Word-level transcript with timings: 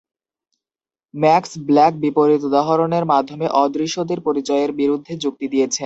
Max 1.13 1.51
Black 1.67 1.93
বিপরীত 2.03 2.41
উদাহরণের 2.49 3.05
মাধ্যমে 3.13 3.47
অদৃশ্যদের 3.63 4.19
পরিচয়ের 4.27 4.71
বিরুদ্ধে 4.79 5.13
যুক্তি 5.23 5.45
দিয়েছেন। 5.53 5.79